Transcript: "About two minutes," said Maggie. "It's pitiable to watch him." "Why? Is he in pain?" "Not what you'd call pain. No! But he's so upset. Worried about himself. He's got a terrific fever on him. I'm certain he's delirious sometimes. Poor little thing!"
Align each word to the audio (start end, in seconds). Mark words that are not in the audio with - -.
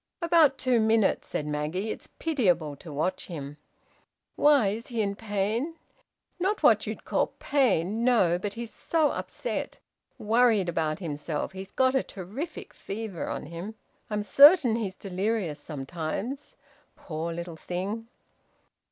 "About 0.19 0.57
two 0.57 0.79
minutes," 0.79 1.27
said 1.27 1.45
Maggie. 1.45 1.91
"It's 1.91 2.09
pitiable 2.17 2.75
to 2.77 2.91
watch 2.91 3.27
him." 3.27 3.57
"Why? 4.35 4.69
Is 4.69 4.87
he 4.87 4.99
in 5.03 5.15
pain?" 5.15 5.75
"Not 6.39 6.63
what 6.63 6.87
you'd 6.87 7.05
call 7.05 7.33
pain. 7.37 8.03
No! 8.03 8.39
But 8.39 8.55
he's 8.55 8.73
so 8.73 9.11
upset. 9.11 9.77
Worried 10.17 10.67
about 10.67 10.97
himself. 10.97 11.51
He's 11.51 11.69
got 11.71 11.93
a 11.93 12.01
terrific 12.01 12.73
fever 12.73 13.27
on 13.29 13.45
him. 13.45 13.75
I'm 14.09 14.23
certain 14.23 14.75
he's 14.75 14.95
delirious 14.95 15.59
sometimes. 15.59 16.55
Poor 16.95 17.31
little 17.31 17.55
thing!" 17.55 18.07